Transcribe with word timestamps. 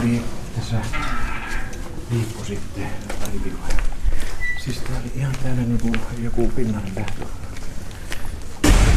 oli 0.00 0.22
tässä 0.56 0.76
viikko 2.12 2.44
sitten, 2.44 2.86
pari 3.20 3.40
viikkoa. 3.44 3.68
Siis 4.64 4.78
tää 4.78 4.96
oli 5.02 5.12
ihan 5.16 5.34
täällä 5.42 5.62
niinku 5.62 5.88
joku 6.22 6.52
pinnan 6.56 6.82
lähtö. 6.96 7.24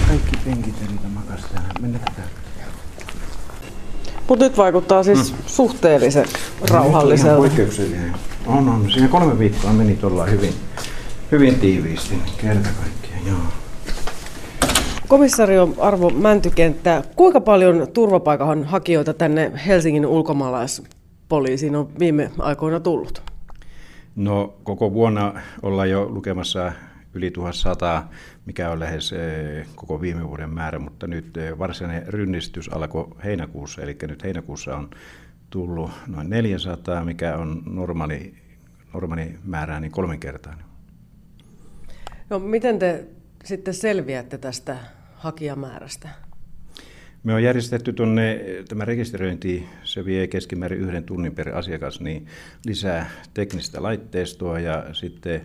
Kaikki 0.07 0.37
penkit 0.45 0.75
eli 0.81 0.99
makas 1.13 1.41
täällä. 1.53 1.69
Mennään 1.81 2.03
tätä. 2.03 2.27
Mutta 4.27 4.45
nyt 4.45 4.57
vaikuttaa 4.57 5.03
siis 5.03 5.31
mm. 5.31 5.37
suhteellisen 5.45 6.25
rauhalliselta. 6.69 7.37
Poikkeuksellinen. 7.37 8.13
On, 8.45 8.69
on. 8.69 8.91
Siinä 8.91 9.07
kolme 9.07 9.39
viikkoa 9.39 9.73
meni 9.73 9.95
tuolla 9.95 10.25
hyvin, 10.25 10.53
hyvin 11.31 11.59
tiiviisti. 11.59 12.15
Kerta 12.37 12.69
kaikkiaan, 12.81 13.27
joo. 13.27 13.37
Komissario 15.07 15.73
Arvo 15.79 16.09
Mäntykenttä, 16.09 17.03
kuinka 17.15 17.41
paljon 17.41 17.87
turvapaikan 17.93 18.63
hakijoita 18.63 19.13
tänne 19.13 19.51
Helsingin 19.67 20.05
ulkomaalaispoliisiin 21.33 21.75
on 21.75 21.99
viime 21.99 22.31
aikoina 22.39 22.79
tullut? 22.79 23.23
No 24.15 24.53
koko 24.63 24.93
vuonna 24.93 25.41
ollaan 25.61 25.89
jo 25.89 26.09
lukemassa 26.09 26.73
yli 27.13 27.31
1100, 27.31 28.03
mikä 28.45 28.69
on 28.69 28.79
lähes 28.79 29.13
eh, 29.13 29.67
koko 29.75 30.01
viime 30.01 30.27
vuoden 30.27 30.49
määrä, 30.49 30.79
mutta 30.79 31.07
nyt 31.07 31.37
eh, 31.37 31.59
varsinainen 31.59 32.07
rynnistys 32.07 32.69
alkoi 32.69 33.07
heinäkuussa, 33.23 33.81
eli 33.81 33.97
nyt 34.07 34.23
heinäkuussa 34.23 34.77
on 34.77 34.89
tullut 35.49 35.91
noin 36.07 36.29
400, 36.29 37.05
mikä 37.05 37.37
on 37.37 37.63
normaali, 37.65 38.33
normaali 38.93 39.39
määrää 39.43 39.79
niin 39.79 39.91
kolminkertainen. 39.91 40.65
No 42.29 42.39
miten 42.39 42.79
te 42.79 43.05
sitten 43.43 43.73
selviätte 43.73 44.37
tästä 44.37 44.77
hakijamäärästä? 45.15 46.09
Me 47.23 47.33
on 47.33 47.43
järjestetty 47.43 47.93
tuonne, 47.93 48.39
tämä 48.67 48.85
rekisteröinti, 48.85 49.65
se 49.83 50.05
vie 50.05 50.27
keskimäärin 50.27 50.79
yhden 50.79 51.03
tunnin 51.03 51.35
per 51.35 51.55
asiakas, 51.55 51.99
niin 51.99 52.27
lisää 52.65 53.09
teknistä 53.33 53.83
laitteistoa 53.83 54.59
ja 54.59 54.85
sitten 54.93 55.41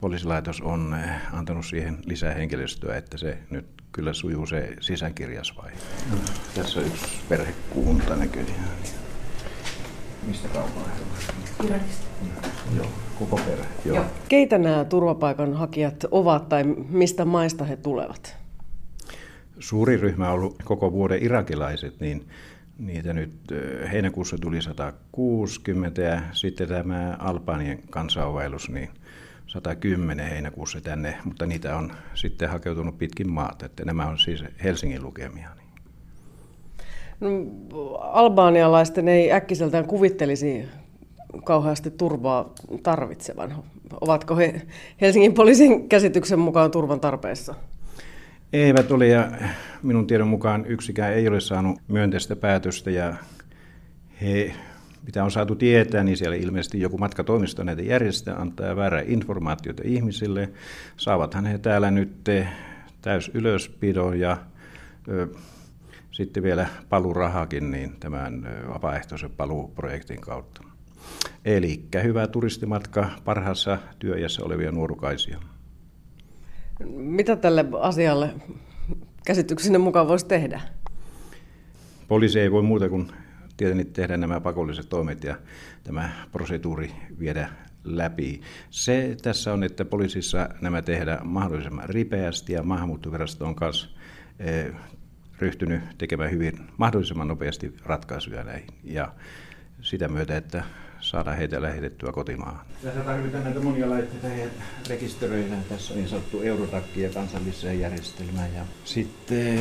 poliisilaitos 0.00 0.60
on 0.60 0.96
eh, 1.04 1.34
antanut 1.34 1.66
siihen 1.66 1.98
lisää 2.04 2.34
henkilöstöä, 2.34 2.96
että 2.96 3.18
se 3.18 3.38
nyt 3.50 3.66
kyllä 3.92 4.12
sujuu 4.12 4.46
se 4.46 4.76
sisänkirjasvaihe. 4.80 5.76
No, 6.10 6.16
tässä 6.54 6.80
on 6.80 6.86
yksi 6.86 7.06
perhekunta 7.28 8.16
näköjään. 8.16 8.68
Mistä 10.26 10.48
kaukaa 10.48 10.88
he. 11.68 11.80
Joo, 12.76 12.86
koko 13.18 13.36
perhe. 13.36 13.66
Joo. 13.84 13.96
Joo. 13.96 14.06
Keitä 14.28 14.58
nämä 14.58 14.84
turvapaikanhakijat 14.84 16.04
ovat 16.10 16.48
tai 16.48 16.64
mistä 16.88 17.24
maista 17.24 17.64
he 17.64 17.76
tulevat? 17.76 18.45
Suuri 19.58 19.96
ryhmä 19.96 20.28
on 20.28 20.34
ollut 20.34 20.62
koko 20.64 20.92
vuoden 20.92 21.22
irakilaiset, 21.22 22.00
niin 22.00 22.28
niitä 22.78 23.12
nyt 23.12 23.32
heinäkuussa 23.92 24.38
tuli 24.38 24.62
160 24.62 26.02
ja 26.02 26.20
sitten 26.32 26.68
tämä 26.68 27.16
Albanien 27.18 27.78
kansainvaellus, 27.90 28.70
niin 28.70 28.88
110 29.46 30.28
heinäkuussa 30.28 30.80
tänne, 30.80 31.18
mutta 31.24 31.46
niitä 31.46 31.76
on 31.76 31.92
sitten 32.14 32.48
hakeutunut 32.48 32.98
pitkin 32.98 33.30
maata, 33.30 33.66
että 33.66 33.84
nämä 33.84 34.06
on 34.06 34.18
siis 34.18 34.44
Helsingin 34.64 35.02
lukemia. 35.02 35.48
Niin. 35.54 35.66
No, 37.20 37.28
albaanialaisten 37.94 39.08
ei 39.08 39.32
äkkiseltään 39.32 39.86
kuvittelisi 39.86 40.64
kauheasti 41.44 41.90
turvaa 41.90 42.52
tarvitsevan. 42.82 43.64
Ovatko 44.00 44.36
he 44.36 44.62
Helsingin 45.00 45.34
poliisin 45.34 45.88
käsityksen 45.88 46.38
mukaan 46.38 46.70
turvan 46.70 47.00
tarpeessa? 47.00 47.54
Eivät 48.52 48.90
ole 48.90 49.06
ja 49.06 49.30
minun 49.82 50.06
tiedon 50.06 50.28
mukaan 50.28 50.66
yksikään 50.66 51.12
ei 51.12 51.28
ole 51.28 51.40
saanut 51.40 51.80
myönteistä 51.88 52.36
päätöstä 52.36 52.90
ja 52.90 53.14
he, 54.22 54.54
mitä 55.06 55.24
on 55.24 55.30
saatu 55.30 55.54
tietää, 55.54 56.04
niin 56.04 56.16
siellä 56.16 56.36
ilmeisesti 56.36 56.80
joku 56.80 56.98
matkatoimisto 56.98 57.64
näitä 57.64 57.82
järjestää, 57.82 58.36
antaa 58.36 58.76
väärää 58.76 59.02
informaatiota 59.06 59.82
ihmisille. 59.84 60.50
Saavathan 60.96 61.46
he 61.46 61.58
täällä 61.58 61.90
nyt 61.90 62.12
täys 63.02 63.30
ylöspidon 63.34 64.20
ja 64.20 64.36
ö, 65.08 65.28
sitten 66.10 66.42
vielä 66.42 66.66
palurahakin 66.88 67.70
niin 67.70 67.96
tämän 68.00 68.48
vapaaehtoisen 68.68 69.30
paluuprojektin 69.30 70.20
kautta. 70.20 70.62
Eli 71.44 71.84
hyvä 72.02 72.26
turistimatka 72.26 73.10
parhaassa 73.24 73.78
työjässä 73.98 74.44
olevia 74.44 74.72
nuorukaisia. 74.72 75.38
Mitä 76.96 77.36
tälle 77.36 77.64
asialle 77.80 78.34
käsityksenne 79.26 79.78
mukaan 79.78 80.08
voisi 80.08 80.26
tehdä? 80.26 80.60
Poliisi 82.08 82.40
ei 82.40 82.52
voi 82.52 82.62
muuta 82.62 82.88
kuin 82.88 83.12
tietenkin 83.56 83.92
tehdä 83.92 84.16
nämä 84.16 84.40
pakolliset 84.40 84.88
toimet 84.88 85.24
ja 85.24 85.36
tämä 85.84 86.10
proseduuri 86.32 86.92
viedä 87.18 87.48
läpi. 87.84 88.40
Se 88.70 89.16
tässä 89.22 89.52
on, 89.52 89.64
että 89.64 89.84
poliisissa 89.84 90.48
nämä 90.60 90.82
tehdään 90.82 91.26
mahdollisimman 91.26 91.88
ripeästi 91.88 92.52
ja 92.52 92.62
maahanmuuttovirasto 92.62 93.46
on 93.46 93.54
kanssa 93.54 93.88
eh, 94.38 94.72
ryhtynyt 95.38 95.80
tekemään 95.98 96.30
hyvin 96.30 96.58
mahdollisimman 96.76 97.28
nopeasti 97.28 97.74
ratkaisuja 97.84 98.44
näihin. 98.44 98.68
Ja 98.84 99.14
sitä 99.80 100.08
myötä, 100.08 100.36
että 100.36 100.64
saada 101.00 101.32
heitä 101.32 101.62
lähetettyä 101.62 102.12
kotimaahan. 102.12 102.66
Tässä 102.82 103.00
tarvitaan 103.00 103.44
näitä 103.44 103.60
monia 103.60 103.90
laitteita 103.90 104.50
rekisteröidään. 104.88 105.64
Tässä 105.68 105.94
on 105.94 105.98
niin 105.98 106.08
sanottu 106.08 106.42
ja 106.96 107.08
kansalliseen 107.08 107.80
järjestelmään. 107.80 108.54
Ja 108.54 108.62
sitten 108.84 109.60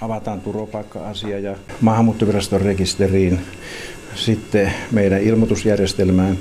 avataan 0.00 0.40
turvapaikka-asia 0.40 1.38
ja 1.38 1.56
maahanmuuttoviraston 1.80 2.60
rekisteriin. 2.60 3.40
Sitten 4.14 4.72
meidän 4.90 5.22
ilmoitusjärjestelmään 5.22 6.38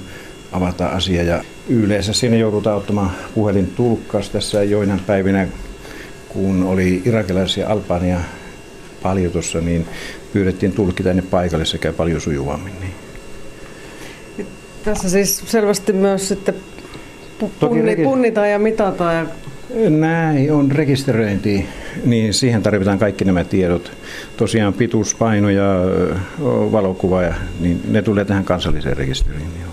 avataan 0.51 0.93
asia 0.93 1.23
ja 1.23 1.43
yleensä 1.69 2.13
sinne 2.13 2.37
joudutaan 2.37 2.77
ottamaan 2.77 3.11
puhelin 3.35 3.67
tulkkaus 3.67 4.29
tässä 4.29 4.63
joinain 4.63 4.99
päivinä, 4.99 5.47
kun 6.29 6.63
oli 6.63 7.01
irakilaisia 7.05 7.69
Albania 7.69 8.19
paljon 9.01 9.31
tuossa, 9.31 9.61
niin 9.61 9.87
pyydettiin 10.33 10.71
tulkki 10.71 11.03
tänne 11.03 11.21
paikalle 11.21 11.65
sekä 11.65 11.93
paljon 11.93 12.21
sujuvammin. 12.21 12.73
Niin. 12.79 13.08
Tässä 14.83 15.09
siis 15.09 15.43
selvästi 15.45 15.93
myös 15.93 16.27
sitten 16.27 16.55
punni, 17.59 17.95
punnitaan 17.95 18.49
ja 18.49 18.59
mitataan. 18.59 19.15
Ja... 19.15 19.25
Näin 19.89 20.53
on 20.53 20.71
rekisteröinti, 20.71 21.65
niin 22.05 22.33
siihen 22.33 22.63
tarvitaan 22.63 22.99
kaikki 22.99 23.25
nämä 23.25 23.43
tiedot. 23.43 23.91
Tosiaan 24.37 24.73
pituus, 24.73 25.15
paino 25.15 25.49
ja 25.49 25.75
valokuva, 26.71 27.21
ja, 27.21 27.33
niin 27.59 27.81
ne 27.87 28.01
tulee 28.01 28.25
tähän 28.25 28.43
kansalliseen 28.43 28.97
rekisteriin. 28.97 29.51
Joo. 29.61 29.71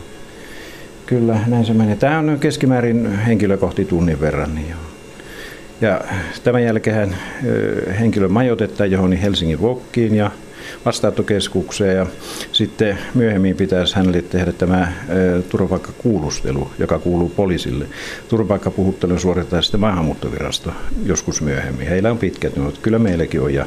Kyllä, 1.06 1.40
näin 1.46 1.64
se 1.64 1.74
menee. 1.74 1.96
Tämä 1.96 2.18
on 2.18 2.36
keskimäärin 2.40 3.18
henkilökohti 3.18 3.84
tunnin 3.84 4.20
verran. 4.20 4.54
Niin 4.54 4.70
joo. 4.70 4.80
Ja 5.80 6.00
tämän 6.44 6.62
jälkeen 6.62 7.16
henkilö 8.00 8.28
majoitetaan 8.28 8.90
johon 8.90 9.12
Helsingin 9.12 9.60
Vokkiin 9.60 10.14
ja 10.14 10.30
vastaanottokeskukseen 10.84 11.96
ja 11.96 12.06
sitten 12.52 12.98
myöhemmin 13.14 13.56
pitäisi 13.56 13.96
hänelle 13.96 14.22
tehdä 14.22 14.52
tämä 14.52 14.92
turvapaikkakuulustelu, 15.48 16.70
joka 16.78 16.98
kuuluu 16.98 17.28
poliisille. 17.28 17.86
Turvapaikkapuhuttelu 18.28 19.18
suoritetaan 19.18 19.62
sitten 19.62 19.80
maahanmuuttovirasto 19.80 20.72
joskus 21.04 21.42
myöhemmin. 21.42 21.88
Heillä 21.88 22.10
on 22.10 22.18
pitkät 22.18 22.56
mutta 22.56 22.80
kyllä 22.82 22.98
meilläkin 22.98 23.40
on 23.40 23.54
ja 23.54 23.66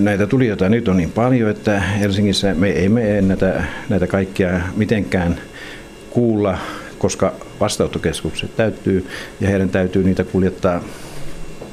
Näitä 0.00 0.26
tulijoita 0.26 0.68
nyt 0.68 0.88
on 0.88 0.96
niin 0.96 1.12
paljon, 1.12 1.50
että 1.50 1.80
Helsingissä 1.80 2.54
me 2.54 2.84
emme 2.84 3.20
näitä, 3.20 3.64
näitä 3.88 4.06
kaikkia 4.06 4.60
mitenkään 4.76 5.40
kuulla, 6.10 6.58
koska 6.98 7.34
vastaanottokeskukset 7.60 8.56
täyttyy 8.56 9.06
ja 9.40 9.48
heidän 9.48 9.68
täytyy 9.68 10.04
niitä 10.04 10.24
kuljettaa 10.24 10.80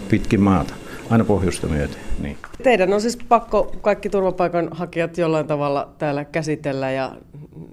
pitkin 0.10 0.42
maata, 0.42 0.74
aina 1.12 1.26
pohjoista 1.26 1.68
myöten. 1.68 2.02
Niin. 2.20 2.38
Teidän 2.64 2.94
on 2.94 3.02
siis 3.02 3.18
pakko 3.18 3.76
kaikki 3.82 4.10
turvapaikanhakijat 4.10 5.18
jollain 5.18 5.48
tavalla 5.48 5.94
täällä 5.98 6.26
käsitellä 6.26 6.92
ja 6.92 7.16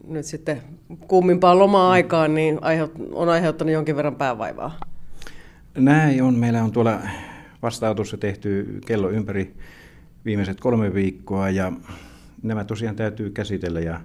nyt 0.09 0.25
sitten 0.25 0.63
kuumimpaan 1.09 1.59
loma-aikaan 1.59 2.35
niin 2.35 2.61
on 3.13 3.29
aiheuttanut 3.29 3.73
jonkin 3.75 3.97
verran 3.97 4.17
päävaivaa. 4.17 4.79
Näin 5.75 6.23
on. 6.23 6.35
Meillä 6.35 6.63
on 6.63 6.73
tuolla 6.73 7.01
vastaanotossa 7.63 8.17
tehty 8.17 8.81
kello 8.87 9.11
ympäri 9.11 9.55
viimeiset 10.25 10.61
kolme 10.61 10.95
viikkoa 10.95 11.51
ja 11.51 11.73
nämä 12.43 12.65
tosiaan 12.65 12.97
täytyy 12.97 13.31
käsitellä 13.31 13.81
ja 13.81 14.01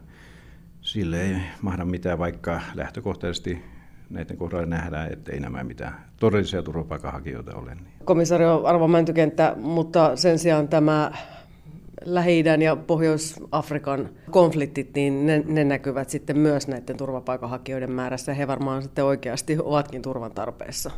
sille 0.81 1.21
ei 1.21 1.35
mahda 1.61 1.85
mitään, 1.85 2.19
vaikka 2.19 2.61
lähtökohtaisesti 2.75 3.72
näiden 4.13 4.37
kohdalla 4.37 4.65
nähdään, 4.65 5.13
että 5.13 5.31
ei 5.31 5.39
nämä 5.39 5.63
mitään 5.63 6.05
todellisia 6.19 6.63
turvapaikanhakijoita 6.63 7.55
ole. 7.55 7.77
Komisario 8.05 8.63
Arvo 8.65 8.87
Mäntykenttä, 8.87 9.55
mutta 9.61 10.15
sen 10.15 10.39
sijaan 10.39 10.67
tämä 10.67 11.11
lähi 12.05 12.43
ja 12.63 12.75
Pohjois-Afrikan 12.75 14.09
konfliktit, 14.31 14.93
niin 14.95 15.25
ne, 15.25 15.43
ne 15.47 15.63
näkyvät 15.63 16.09
sitten 16.09 16.37
myös 16.37 16.67
näiden 16.67 16.97
turvapaikanhakijoiden 16.97 17.91
määrässä. 17.91 18.33
He 18.33 18.47
varmaan 18.47 18.81
sitten 18.81 19.05
oikeasti 19.05 19.57
ovatkin 19.59 20.01
turvan 20.01 20.31
tarpeessa. 20.31 20.91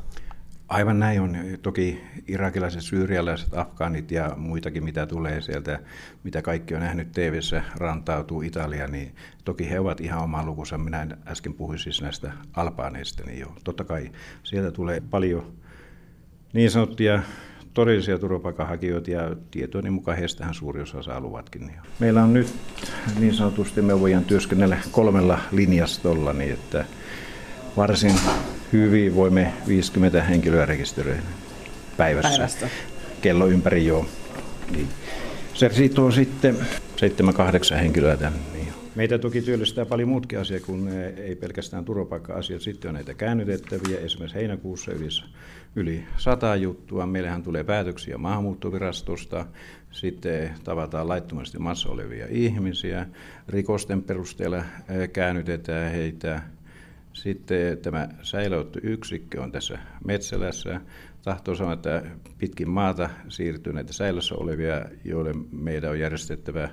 Aivan 0.67 0.99
näin 0.99 1.21
on. 1.21 1.37
Toki 1.61 2.03
irakilaiset, 2.27 2.81
syyrialaiset, 2.81 3.53
afgaanit 3.53 4.11
ja 4.11 4.33
muitakin, 4.37 4.83
mitä 4.83 5.05
tulee 5.05 5.41
sieltä, 5.41 5.79
mitä 6.23 6.41
kaikki 6.41 6.75
on 6.75 6.81
nähnyt 6.81 7.11
tv 7.11 7.39
rantautuu 7.77 8.41
Italia, 8.41 8.87
niin 8.87 9.15
toki 9.43 9.69
he 9.69 9.79
ovat 9.79 10.01
ihan 10.01 10.23
oma 10.23 10.45
lukunsa. 10.45 10.77
Minä 10.77 11.07
äsken 11.27 11.53
puhuin 11.53 11.79
siis 11.79 12.01
näistä 12.01 12.31
albaaneista, 12.53 13.23
niin 13.23 13.39
jo. 13.39 13.47
Totta 13.63 13.83
kai 13.83 14.11
sieltä 14.43 14.71
tulee 14.71 15.01
paljon 15.09 15.53
niin 16.53 16.71
sanottuja 16.71 17.23
todellisia 17.73 18.19
turvapaikanhakijoita 18.19 19.11
ja 19.11 19.35
tietojen 19.51 19.93
mukaan 19.93 20.17
heistähän 20.17 20.53
suuri 20.53 20.81
osa 20.81 21.03
saa 21.03 21.19
luvatkin. 21.19 21.71
Meillä 21.99 22.23
on 22.23 22.33
nyt 22.33 22.55
niin 23.19 23.33
sanotusti, 23.33 23.81
me 23.81 23.99
voidaan 23.99 24.25
työskennellä 24.25 24.77
kolmella 24.91 25.39
linjastolla, 25.51 26.33
niin 26.33 26.53
että 26.53 26.85
varsin 27.77 28.15
hyvin 28.75 29.15
voimme 29.15 29.53
50 29.67 30.23
henkilöä 30.23 30.65
rekisteröidä 30.65 31.21
päivässä. 31.97 32.29
Päivästä. 32.29 32.69
Kello 33.21 33.47
ympäri 33.47 33.85
joo. 33.85 34.05
Niin. 34.71 34.87
Se 35.53 35.69
sitoo 35.73 36.11
sitten 36.11 36.55
7-8 37.73 37.75
henkilöä 37.75 38.17
tänne. 38.17 38.39
Niin. 38.53 38.67
Meitä 38.95 39.17
toki 39.17 39.41
työllistää 39.41 39.85
paljon 39.85 40.09
muutkin 40.09 40.39
asiat, 40.39 40.63
kun 40.63 40.89
ei 41.17 41.35
pelkästään 41.35 41.85
turvapaikka-asiat. 41.85 42.61
Sitten 42.61 42.89
on 42.89 42.95
näitä 42.95 43.13
käännytettäviä. 43.13 43.99
Esimerkiksi 43.99 44.37
heinäkuussa 44.37 44.91
yli, 44.91 45.07
yli 45.75 46.03
100 46.17 46.55
juttua. 46.55 47.05
Meillähän 47.05 47.43
tulee 47.43 47.63
päätöksiä 47.63 48.17
maahanmuuttovirastosta. 48.17 49.45
Sitten 49.91 50.51
tavataan 50.63 51.07
laittomasti 51.07 51.59
maassa 51.59 51.89
olevia 51.89 52.25
ihmisiä. 52.29 53.07
Rikosten 53.49 54.03
perusteella 54.03 54.63
käännytetään 55.13 55.91
heitä 55.91 56.41
sitten 57.15 57.77
tämä 57.77 58.09
säilööttöyksikkö 58.21 59.41
on 59.41 59.51
tässä 59.51 59.79
Metsälässä. 60.05 60.81
Tahtoo 61.21 61.55
sanoa, 61.55 61.73
että 61.73 62.03
pitkin 62.37 62.69
maata 62.69 63.09
siirtyy 63.29 63.73
näitä 63.73 63.93
säilössä 63.93 64.35
olevia, 64.35 64.85
joille 65.05 65.33
meidän 65.51 65.91
on 65.91 65.99
järjestettävä 65.99 66.69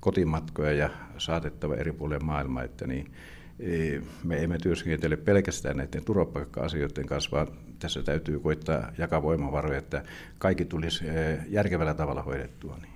kotimatkoja 0.00 0.72
ja 0.72 0.90
saatettava 1.18 1.74
eri 1.74 1.92
puolille 1.92 2.24
maailmaa. 2.24 2.62
Että 2.62 2.86
niin, 2.86 3.12
e, 3.60 4.00
me 4.24 4.44
emme 4.44 4.58
työskentele 4.58 5.16
pelkästään 5.16 5.76
näiden 5.76 6.04
turvapaikka-asioiden 6.04 7.06
kanssa, 7.06 7.30
vaan 7.36 7.48
tässä 7.78 8.02
täytyy 8.02 8.40
koittaa 8.40 8.92
jakaa 8.98 9.22
voimavaroja, 9.22 9.78
että 9.78 10.02
kaikki 10.38 10.64
tulisi 10.64 11.08
e, 11.08 11.38
järkevällä 11.48 11.94
tavalla 11.94 12.22
hoidettua. 12.22 12.78
Niin. 12.82 12.93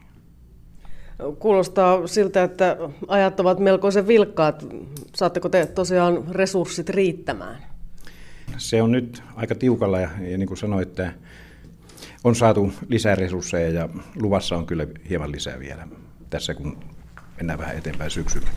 Kuulostaa 1.38 2.06
siltä, 2.06 2.42
että 2.42 2.76
ajat 3.08 3.40
ovat 3.40 3.58
melkoisen 3.58 4.06
vilkkaat. 4.06 4.66
Saatteko 5.16 5.48
te 5.48 5.66
tosiaan 5.66 6.24
resurssit 6.30 6.88
riittämään? 6.88 7.58
Se 8.56 8.82
on 8.82 8.92
nyt 8.92 9.22
aika 9.36 9.54
tiukalla 9.54 10.00
ja, 10.00 10.10
ja 10.20 10.38
niin 10.38 10.46
kuin 10.46 10.58
sanoin, 10.58 10.82
että 10.82 11.12
on 12.24 12.34
saatu 12.34 12.72
lisää 12.88 13.14
resursseja 13.14 13.70
ja 13.70 13.88
luvassa 14.20 14.56
on 14.56 14.66
kyllä 14.66 14.86
hieman 15.08 15.32
lisää 15.32 15.58
vielä 15.58 15.88
tässä, 16.30 16.54
kun 16.54 16.78
mennään 17.36 17.58
vähän 17.58 17.76
eteenpäin 17.76 18.10
syksyllä. 18.10 18.48